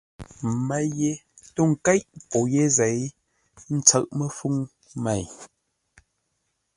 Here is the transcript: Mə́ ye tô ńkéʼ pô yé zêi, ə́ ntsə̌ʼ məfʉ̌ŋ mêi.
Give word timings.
Mə́ 0.67 0.83
ye 0.99 1.11
tô 1.53 1.61
ńkéʼ 1.71 2.01
pô 2.29 2.37
yé 2.53 2.63
zêi, 2.77 2.99
ə́ 3.61 3.73
ntsə̌ʼ 3.77 4.05
məfʉ̌ŋ 4.17 4.55
mêi. 5.03 5.23